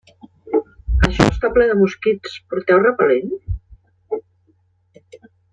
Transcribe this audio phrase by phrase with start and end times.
[1.07, 3.31] Això està ple de mosquits, porteu repel·lent?